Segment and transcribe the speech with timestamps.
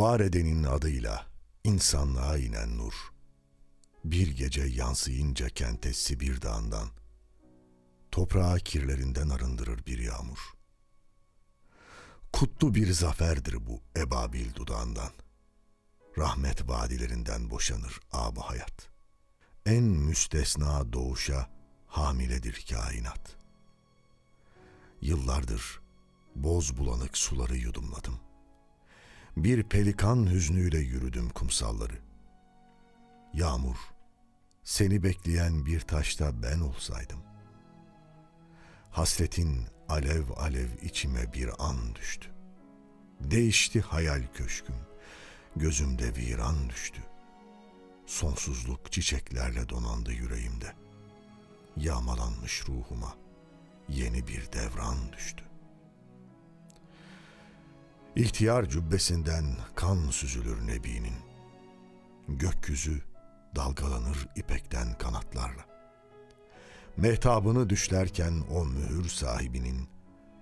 [0.00, 1.26] var edenin adıyla
[1.64, 2.92] insanlığa inen nur,
[4.04, 6.88] bir gece yansıyınca kente Sibir dağından,
[8.10, 10.38] toprağı kirlerinden arındırır bir yağmur.
[12.32, 15.12] Kutlu bir zaferdir bu ebabil dudağından.
[16.18, 18.88] Rahmet vadilerinden boşanır ab hayat.
[19.66, 21.50] En müstesna doğuşa
[21.86, 23.36] hamiledir kainat.
[25.00, 25.80] Yıllardır
[26.34, 28.29] boz bulanık suları yudumladım.
[29.44, 31.98] Bir pelikan hüznüyle yürüdüm kumsalları.
[33.34, 33.76] Yağmur,
[34.62, 37.20] seni bekleyen bir taşta ben olsaydım.
[38.90, 42.30] Hasretin alev alev içime bir an düştü.
[43.20, 44.76] Değişti hayal köşküm,
[45.56, 47.00] gözümde viran düştü.
[48.06, 50.72] Sonsuzluk çiçeklerle donandı yüreğimde.
[51.76, 53.16] Yağmalanmış ruhuma
[53.88, 55.49] yeni bir devran düştü.
[58.16, 61.14] İhtiyar cübbesinden kan süzülür Nebi'nin.
[62.28, 63.02] Gökyüzü
[63.56, 65.64] dalgalanır ipekten kanatlarla.
[66.96, 69.88] Mehtabını düşlerken o mühür sahibinin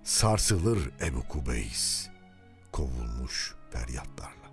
[0.03, 2.09] sarsılır Ebu Kubeys,
[2.71, 4.49] kovulmuş feryatlarla.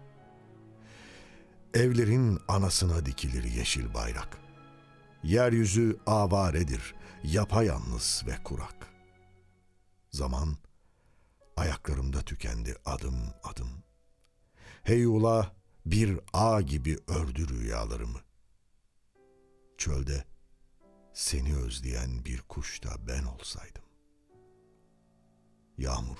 [1.75, 4.39] Evlerin anasına dikilir yeşil bayrak.
[5.23, 8.87] Yeryüzü avaredir, yapayalnız ve kurak.
[10.11, 10.57] Zaman
[11.57, 13.83] ayaklarımda tükendi adım adım.
[14.83, 18.21] Heyula bir ağ gibi ördü rüyalarımı.
[19.79, 20.25] Çölde
[21.15, 23.85] seni özleyen bir kuş da ben olsaydım.
[25.79, 26.19] Yağmur,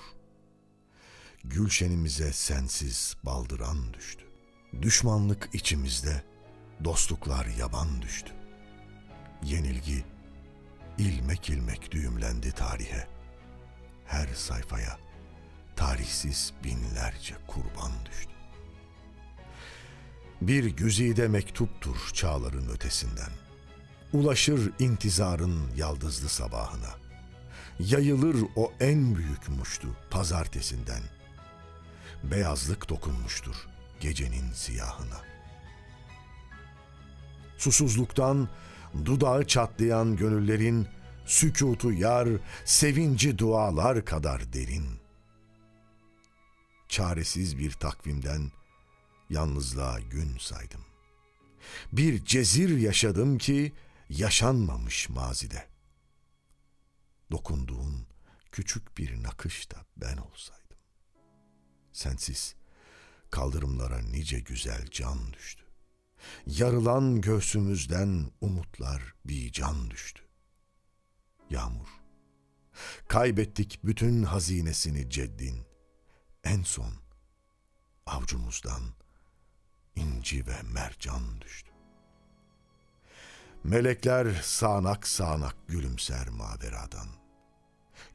[1.43, 4.25] gülşenimize sensiz baldıran düştü.
[4.81, 6.23] Düşmanlık içimizde,
[6.83, 8.33] dostluklar yaban düştü.
[9.43, 10.05] Yenilgi
[10.97, 13.07] ilmek ilmek düğümlendi tarihe.
[14.05, 15.06] Her sayfaya
[15.77, 18.31] tarihsiz binlerce kurban düştü.
[20.41, 23.31] Bir güzide mektuptur çağların ötesinden.
[24.13, 26.95] Ulaşır intizarın yaldızlı sabahına.
[27.79, 31.01] Yayılır o en büyük muştu pazartesinden.
[32.23, 33.55] Beyazlık dokunmuştur
[33.99, 35.21] gecenin siyahına.
[37.57, 38.49] Susuzluktan
[39.05, 40.87] dudağı çatlayan gönüllerin
[41.25, 42.29] sükutu yar,
[42.65, 45.06] sevinci dualar kadar derin.
[46.89, 48.51] Çaresiz bir takvimden
[49.29, 50.85] yalnızlığa gün saydım.
[51.91, 53.73] Bir cezir yaşadım ki
[54.09, 55.67] yaşanmamış mazide.
[57.31, 58.07] Dokunduğun
[58.51, 60.77] küçük bir nakış da ben olsaydım.
[61.91, 62.55] Sensiz
[63.31, 65.63] kaldırımlara nice güzel can düştü.
[66.45, 70.23] Yarılan göğsümüzden umutlar bir can düştü.
[71.49, 71.87] Yağmur,
[73.07, 75.66] kaybettik bütün hazinesini ceddin.
[76.47, 76.93] En son
[78.05, 78.81] avcumuzdan
[79.95, 81.71] inci ve mercan düştü.
[83.63, 87.07] Melekler sağanak sağanak gülümser maveradan.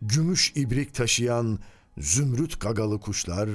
[0.03, 1.59] Gümüş ibrik taşıyan
[1.99, 3.51] zümrüt gagalı kuşlar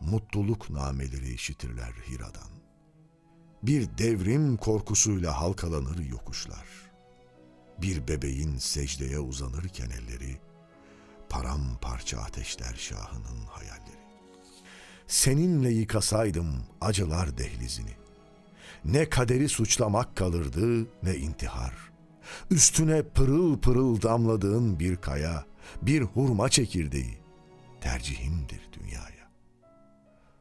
[0.00, 2.50] mutluluk nameleri işitirler Hira'dan.
[3.62, 6.66] Bir devrim korkusuyla halkalanır yokuşlar.
[7.78, 10.40] Bir bebeğin secdeye uzanırken elleri,
[11.28, 14.01] paramparça ateşler şahının hayalleri.
[15.12, 17.90] Seninle yıkasaydım acılar dehlizini.
[18.84, 21.74] Ne kaderi suçlamak kalırdı ne intihar.
[22.50, 25.44] Üstüne pırıl pırıl damladığın bir kaya,
[25.82, 27.18] bir hurma çekirdeği
[27.80, 29.30] tercihimdir dünyaya.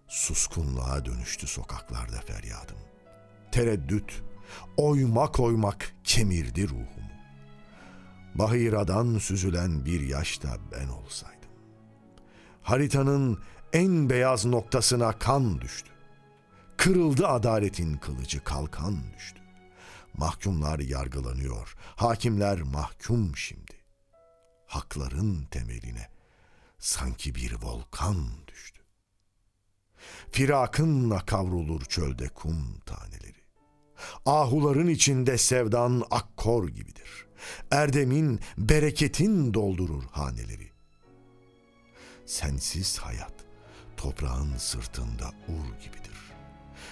[0.08, 2.78] Suskunluğa dönüştü sokaklarda feryadım.
[3.52, 4.24] Tereddüt,
[4.78, 7.12] oymak oymak kemirdi ruhumu.
[8.36, 11.42] Bahiradan süzülen bir yaşta ben olsaydım.
[12.62, 13.40] Haritanın
[13.74, 15.92] en beyaz noktasına kan düştü.
[16.78, 19.42] Kırıldı adaletin kılıcı kalkan düştü.
[20.18, 23.74] Mahkumlar yargılanıyor, hakimler mahkum şimdi.
[24.66, 26.10] Hakların temeline
[26.80, 28.82] sanki bir volkan düştü.
[30.32, 33.42] Firakınla kavrulur çölde kum taneleri.
[34.26, 37.28] Ahuların içinde sevdan akkor gibidir.
[37.72, 40.72] Erdemin, bereketin doldurur haneleri.
[42.26, 43.51] Sensiz hayat
[44.02, 46.12] toprağın sırtında ur gibidir.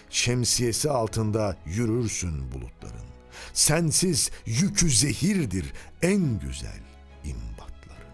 [0.09, 3.09] Şemsiyesi altında yürürsün bulutların.
[3.53, 6.81] Sensiz yükü zehirdir en güzel
[7.23, 8.05] imbatları.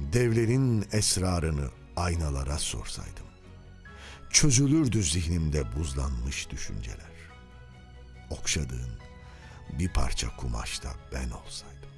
[0.00, 3.26] Devlerin esrarını aynalara sorsaydım.
[4.30, 7.16] Çözülürdü zihnimde buzlanmış düşünceler.
[8.30, 8.98] Okşadığın
[9.78, 11.90] bir parça kumaşta ben olsaydım.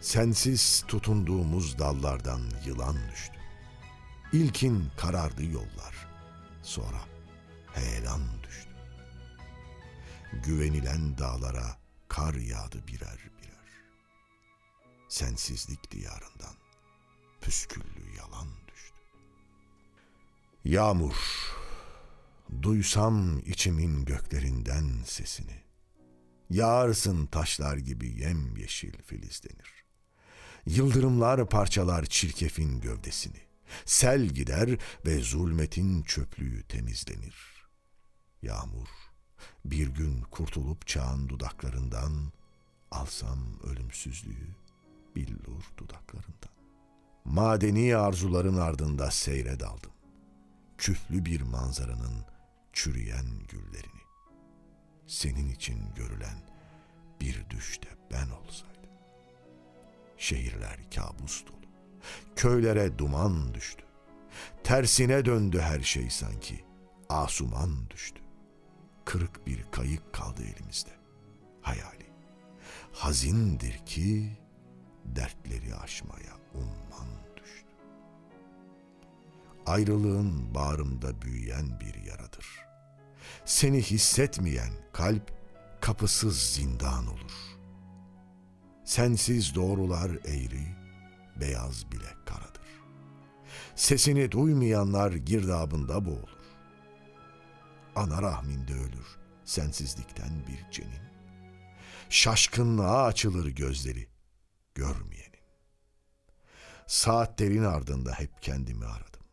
[0.00, 3.43] Sensiz tutunduğumuz dallardan yılan düştü.
[4.34, 6.08] İlkin karardı yollar.
[6.62, 7.00] Sonra
[7.74, 8.70] heyelan düştü.
[10.44, 11.78] Güvenilen dağlara
[12.08, 13.82] kar yağdı birer birer.
[15.08, 16.54] Sensizlik diyarından
[17.40, 18.94] püsküllü yalan düştü.
[20.64, 21.16] Yağmur,
[22.62, 25.62] duysam içimin göklerinden sesini.
[26.50, 29.84] Yağarsın taşlar gibi yemyeşil filizlenir.
[30.66, 33.53] Yıldırımlar parçalar çirkefin gövdesini.
[33.84, 37.36] Sel gider ve zulmetin çöplüğü temizlenir.
[38.42, 38.88] Yağmur,
[39.64, 42.32] bir gün kurtulup çağın dudaklarından,
[42.90, 44.54] alsam ölümsüzlüğü
[45.16, 46.54] billur dudaklarından.
[47.24, 49.90] Madeni arzuların ardında seyre daldım.
[50.78, 52.24] Küflü bir manzaranın
[52.72, 54.04] çürüyen güllerini.
[55.06, 56.38] Senin için görülen
[57.20, 58.90] bir düşte ben olsaydım.
[60.18, 61.63] Şehirler kabus dolu.
[62.36, 63.84] Köylere duman düştü.
[64.64, 66.64] Tersine döndü her şey sanki.
[67.08, 68.20] Asuman düştü.
[69.04, 70.90] Kırık bir kayık kaldı elimizde.
[71.62, 72.06] Hayali.
[72.92, 74.38] Hazindir ki
[75.04, 77.68] dertleri aşmaya umman düştü.
[79.66, 82.46] Ayrılığın bağrımda büyüyen bir yaradır.
[83.44, 85.32] Seni hissetmeyen kalp
[85.80, 87.32] kapısız zindan olur.
[88.84, 90.83] Sensiz doğrular eğri,
[91.40, 92.82] beyaz bile karadır.
[93.76, 96.44] Sesini duymayanlar girdabında boğulur.
[97.96, 101.04] Ana rahminde ölür sensizlikten bir cenin.
[102.08, 104.08] Şaşkınlığa açılır gözleri,
[104.74, 105.34] görmeyenin.
[106.86, 109.26] Saatlerin ardında hep kendimi aradım.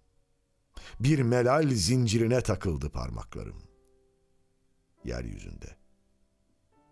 [1.00, 3.64] Bir melal zincirine takıldı parmaklarım.
[5.04, 5.78] Yeryüzünde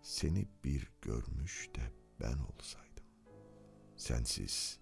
[0.02, 3.04] seni bir görmüş de ben olsaydım.
[3.96, 4.79] Sensiz,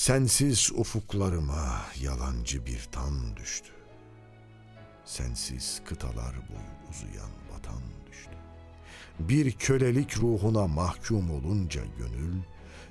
[0.00, 3.70] sensiz ufuklarıma yalancı bir tan düştü.
[5.04, 8.30] Sensiz kıtalar boyu uzayan vatan düştü.
[9.18, 12.42] Bir kölelik ruhuna mahkum olunca gönül,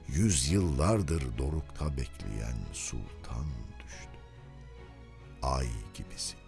[0.07, 3.45] yüzyıllardır dorukta bekleyen sultan
[3.79, 4.19] düştü.
[5.41, 6.39] Ay gibisin.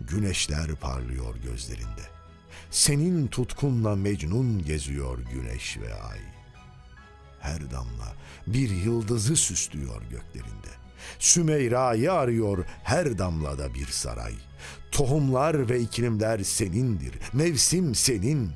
[0.00, 2.02] Güneşler parlıyor gözlerinde.
[2.70, 6.35] Senin tutkunla Mecnun geziyor güneş ve ay.
[7.40, 8.14] Her damla
[8.46, 10.70] bir yıldızı süslüyor göklerinde.
[11.18, 14.34] Sümeyra'yı arıyor her damlada bir saray.
[14.90, 18.50] Tohumlar ve iklimler senindir, mevsim senin.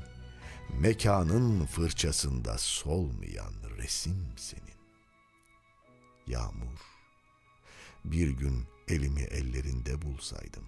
[0.79, 4.81] Mekanın fırçasında solmayan resim senin.
[6.27, 6.79] Yağmur,
[8.05, 10.63] bir gün elimi ellerinde bulsaydım.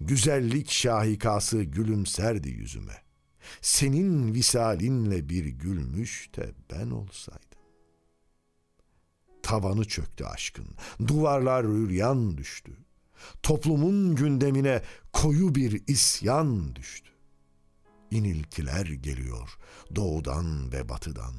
[0.00, 3.05] Güzellik şahikası gülümserdi yüzüme.
[3.60, 7.42] Senin visalinle bir gülmüş de ben olsaydım.
[9.42, 10.68] Tavanı çöktü aşkın,
[11.06, 12.72] duvarlar rüryan düştü.
[13.42, 14.82] Toplumun gündemine
[15.12, 17.10] koyu bir isyan düştü.
[18.10, 19.58] İniltiler geliyor
[19.94, 21.34] doğudan ve batıdan.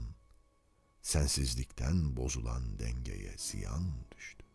[1.02, 3.84] Sensizlikten bozulan dengeye ziyan
[4.18, 4.46] düştü.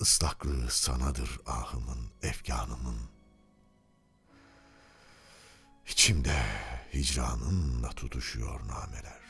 [0.00, 3.11] Islaklığı sanadır ahımın, efkanımın.
[5.92, 6.36] İçimde
[6.94, 9.22] hicranınla tutuşuyor nameler.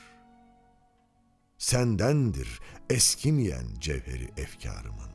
[1.58, 2.60] Sendendir
[2.90, 5.12] eskimeyen cevheri efkarımın.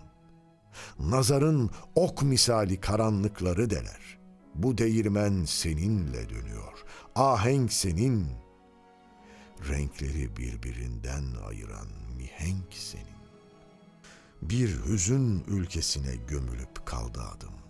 [1.00, 4.20] Nazarın ok misali karanlıkları deler.
[4.56, 6.84] Bu değirmen seninle dönüyor.
[7.16, 8.28] Ahenk senin.
[9.70, 11.88] Renkleri birbirinden ayıran
[12.18, 13.18] mihenk senin.
[14.42, 17.67] Bir hüzün ülkesine gömülüp kaldı adım.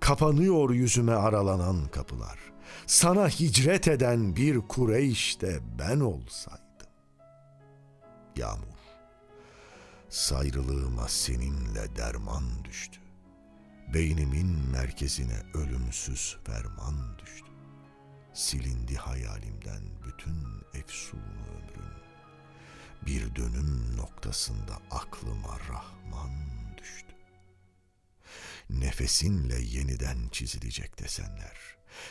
[0.00, 2.38] Kapanıyor yüzüme aralanan kapılar.
[2.86, 6.62] Sana hicret eden bir Kureyş'te ben olsaydım.
[8.36, 8.82] Yağmur,
[10.08, 13.00] sayrılığıma seninle derman düştü.
[13.94, 17.50] Beynimin merkezine ölümsüz ferman düştü.
[18.34, 20.36] Silindi hayalimden bütün
[20.80, 21.92] efsunu ömrün.
[23.06, 26.51] Bir dönüm noktasında aklıma Rahman.
[28.80, 31.56] Nefesinle yeniden çizilecek desenler.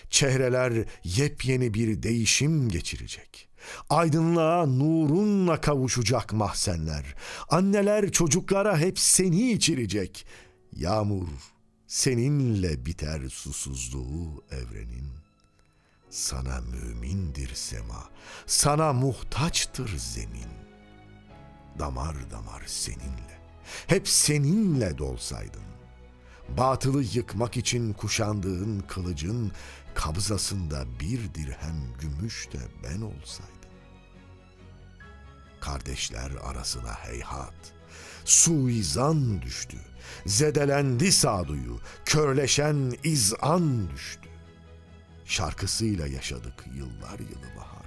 [0.10, 3.50] Çehreler yepyeni bir değişim geçirecek.
[3.90, 7.16] Aydınlığa nurunla kavuşacak mahzenler.
[7.50, 10.26] Anneler çocuklara hep seni içirecek.
[10.76, 11.28] Yağmur
[11.88, 15.12] seninle biter susuzluğu evrenin.
[16.10, 18.10] Sana mümindir sema,
[18.46, 20.52] sana muhtaçtır zemin.
[21.80, 23.42] Damar damar seninle,
[23.88, 25.71] hep seninle dolsaydın.
[26.50, 29.52] Batılı yıkmak için kuşandığın kılıcın
[29.96, 33.56] kabzasında bir dirhem gümüş de ben olsaydım.
[35.60, 37.74] Kardeşler arasına heyhat,
[38.26, 39.78] suizan düştü.
[40.26, 44.30] Zedelendi sağduyu, körleşen izan düştü.
[45.26, 47.86] Şarkısıyla yaşadık yıllar yılı bahar.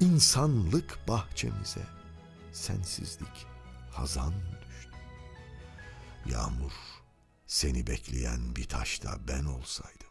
[0.00, 1.86] İnsanlık bahçemize
[2.52, 3.46] sensizlik
[3.90, 4.34] hazan
[4.68, 4.92] düştü.
[6.26, 6.72] Yağmur
[7.48, 10.08] seni bekleyen bir taşta ben olsaydım.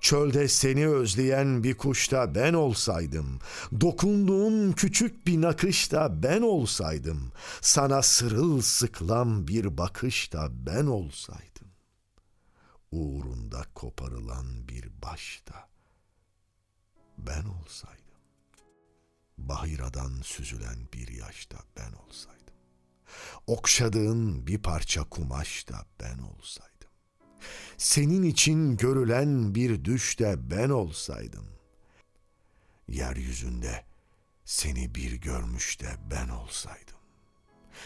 [0.00, 3.38] Çölde seni özleyen bir kuşta ben olsaydım,
[3.80, 11.68] dokunduğun küçük bir nakışta ben olsaydım, sana sırılsıklam bir bakışta ben olsaydım,
[12.90, 15.68] uğrunda koparılan bir başta
[17.18, 18.20] ben olsaydım,
[19.38, 22.35] bahiradan süzülen bir yaşta ben olsaydım,
[23.46, 26.90] okşadığın bir parça kumaşta ben olsaydım,
[27.76, 31.46] senin için görülen bir düşte ben olsaydım.
[32.88, 33.84] Yeryüzünde
[34.44, 36.96] seni bir görmüş de ben olsaydım.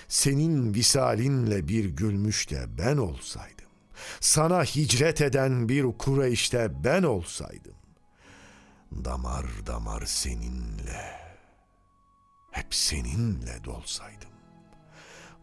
[0.08, 3.70] Senin visalinle bir gülmüş de ben olsaydım.
[4.20, 7.74] Sana hicret eden bir Kureyş'te ben olsaydım.
[8.92, 11.20] Damar damar seninle,
[12.50, 14.29] hep seninle dolsaydım.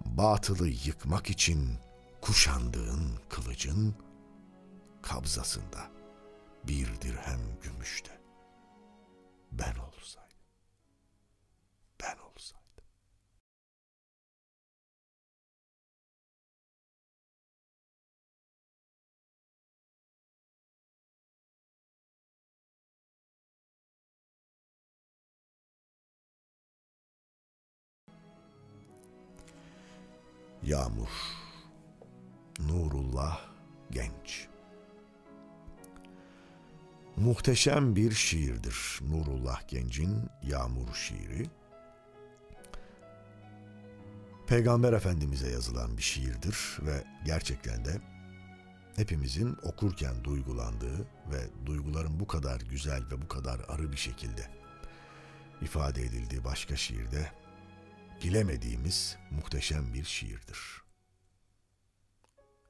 [0.08, 1.80] Batılı yıkmak için
[2.22, 3.96] kuşandığın kılıcın,
[5.02, 5.92] kabzasında
[6.68, 7.37] bir dirhem
[30.68, 31.10] Yağmur
[32.60, 33.40] Nurullah
[33.92, 34.48] Genç
[37.16, 41.50] Muhteşem bir şiirdir Nurullah Genç'in Yağmur şiiri.
[44.48, 48.02] Peygamber Efendimiz'e yazılan bir şiirdir ve gerçekten de
[48.96, 51.00] hepimizin okurken duygulandığı
[51.32, 54.50] ve duyguların bu kadar güzel ve bu kadar arı bir şekilde
[55.62, 57.32] ifade edildiği başka şiirde
[58.24, 60.82] bilemediğimiz muhteşem bir şiirdir.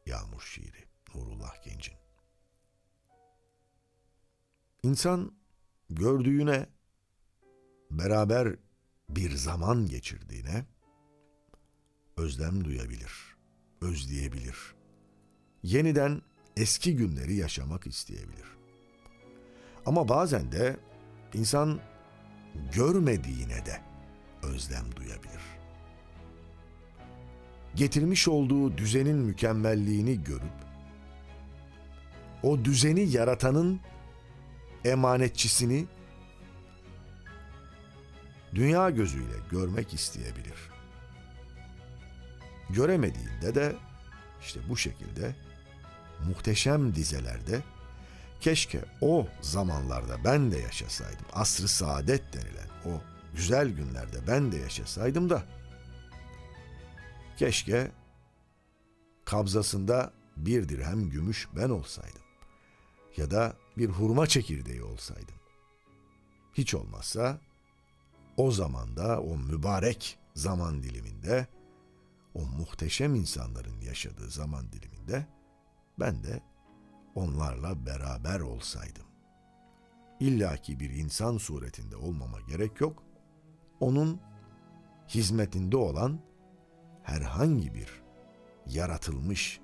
[0.05, 0.85] Yağmur şiiri
[1.15, 1.95] Nurullah Genç'in.
[4.83, 5.31] İnsan
[5.89, 6.65] gördüğüne,
[7.91, 8.55] beraber
[9.09, 10.65] bir zaman geçirdiğine
[12.17, 13.11] özlem duyabilir,
[13.81, 14.75] özleyebilir.
[15.63, 16.21] Yeniden
[16.57, 18.57] eski günleri yaşamak isteyebilir.
[19.85, 20.77] Ama bazen de
[21.33, 21.79] insan
[22.73, 23.81] görmediğine de
[24.43, 25.41] özlem duyabilir.
[27.75, 30.67] Getirmiş olduğu düzenin mükemmelliğini görüp
[32.43, 33.79] o düzeni yaratanın
[34.85, 35.85] emanetçisini
[38.55, 40.69] dünya gözüyle görmek isteyebilir.
[42.69, 43.75] Göremediğinde de
[44.41, 45.35] işte bu şekilde
[46.27, 47.61] muhteşem dizelerde
[48.41, 51.25] keşke o zamanlarda ben de yaşasaydım.
[51.33, 53.01] Asrı saadet denilen o
[53.35, 55.43] güzel günlerde ben de yaşasaydım da
[57.37, 57.91] keşke
[59.25, 62.21] kabzasında bir dirhem gümüş ben olsaydım
[63.17, 65.35] ya da bir hurma çekirdeği olsaydım.
[66.53, 67.39] Hiç olmazsa
[68.37, 71.47] o zamanda, o mübarek zaman diliminde,
[72.33, 75.27] o muhteşem insanların yaşadığı zaman diliminde
[75.99, 76.41] ben de
[77.15, 79.05] onlarla beraber olsaydım.
[80.19, 83.03] İlla ki bir insan suretinde olmama gerek yok.
[83.79, 84.19] Onun
[85.07, 86.19] hizmetinde olan
[87.03, 87.89] herhangi bir
[88.65, 89.59] yaratılmış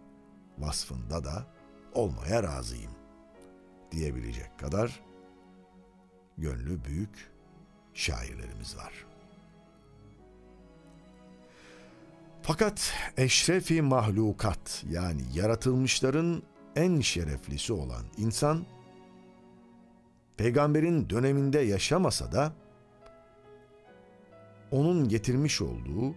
[0.57, 1.45] vasfında da
[1.93, 2.91] olmaya razıyım
[3.91, 4.99] diyebilecek kadar
[6.37, 7.31] gönlü büyük
[7.93, 9.05] şairlerimiz var.
[12.41, 16.43] Fakat eşrefi mahlukat yani yaratılmışların
[16.75, 18.65] en şereflisi olan insan
[20.37, 22.53] peygamberin döneminde yaşamasa da
[24.73, 26.15] onun getirmiş olduğu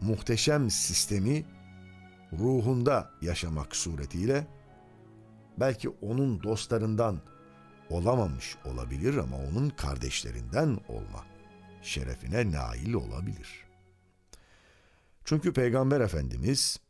[0.00, 1.44] muhteşem sistemi
[2.32, 4.46] ruhunda yaşamak suretiyle
[5.58, 7.20] belki onun dostlarından
[7.90, 11.26] olamamış olabilir ama onun kardeşlerinden olma
[11.82, 13.64] şerefine nail olabilir.
[15.24, 16.80] Çünkü Peygamber Efendimiz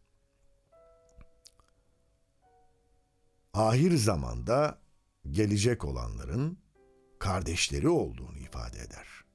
[3.55, 4.79] ahir zamanda
[5.31, 6.59] gelecek olanların
[7.19, 9.26] kardeşleri olduğunu ifade eder.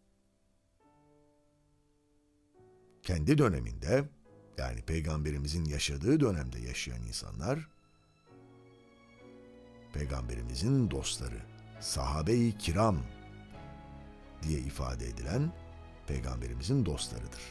[3.03, 4.09] Kendi döneminde
[4.57, 7.67] yani peygamberimizin yaşadığı dönemde yaşayan insanlar
[9.93, 11.41] peygamberimizin dostları,
[11.79, 12.97] sahabe-i kiram
[14.43, 15.53] diye ifade edilen
[16.07, 17.41] peygamberimizin dostlarıdır.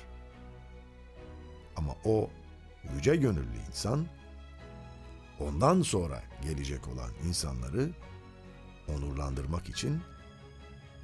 [1.76, 2.30] Ama o
[2.94, 4.06] yüce gönüllü insan
[5.40, 7.90] ondan sonra gelecek olan insanları
[8.88, 10.00] onurlandırmak için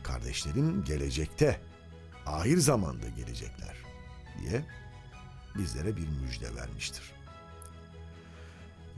[0.02, 1.60] kardeşlerin gelecekte,
[2.26, 3.85] ahir zamanda gelecekler
[4.38, 4.64] diye
[5.58, 7.12] bizlere bir müjde vermiştir.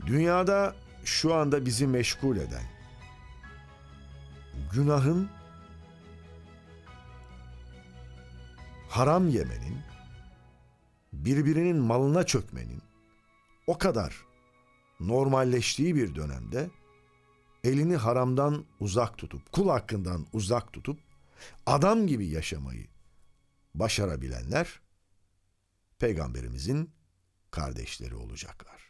[0.05, 2.63] Dünyada şu anda bizi meşgul eden
[4.73, 5.29] günahın
[8.89, 9.77] haram yemenin,
[11.13, 12.81] birbirinin malına çökmenin
[13.67, 14.25] o kadar
[14.99, 16.69] normalleştiği bir dönemde
[17.63, 20.99] elini haramdan uzak tutup, kul hakkından uzak tutup
[21.65, 22.87] adam gibi yaşamayı
[23.75, 24.79] başarabilenler
[25.99, 26.91] peygamberimizin
[27.51, 28.89] kardeşleri olacaklar.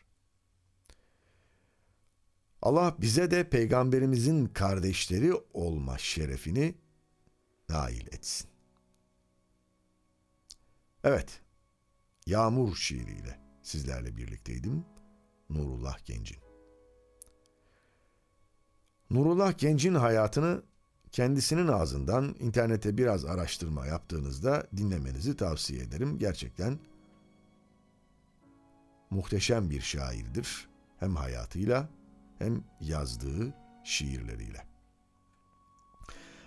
[2.62, 6.76] Allah bize de peygamberimizin kardeşleri olma şerefini
[7.70, 8.50] nail etsin.
[11.04, 11.42] Evet,
[12.26, 14.86] Yağmur şiiriyle sizlerle birlikteydim.
[15.50, 16.38] Nurullah Gencin.
[19.10, 20.64] Nurullah Gencin hayatını
[21.12, 26.18] kendisinin ağzından internete biraz araştırma yaptığınızda dinlemenizi tavsiye ederim.
[26.20, 26.80] Gerçekten
[29.10, 30.70] muhteşem bir şairdir.
[31.00, 31.90] Hem hayatıyla
[32.40, 34.66] hem yazdığı şiirleriyle.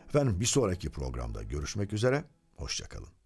[0.08, 2.24] Efendim bir sonraki programda görüşmek üzere.
[2.56, 3.21] Hoşçakalın.